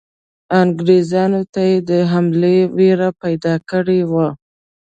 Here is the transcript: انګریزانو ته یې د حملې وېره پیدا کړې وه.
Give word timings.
انګریزانو 0.61 1.41
ته 1.53 1.61
یې 1.69 1.77
د 1.89 1.91
حملې 2.11 2.57
وېره 2.75 3.09
پیدا 3.21 3.53
کړې 3.69 3.99
وه. 4.11 4.27